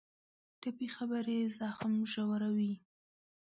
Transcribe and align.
ټپي 0.61 0.87
خبرې 0.95 1.37
زخم 1.57 1.93
ژوروي. 2.11 2.73